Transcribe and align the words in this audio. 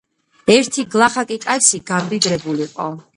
ერთი 0.53 0.85
გლახაკი 0.95 1.37
კაცი 1.45 1.83
გამდიდრებულიყო 1.91 2.89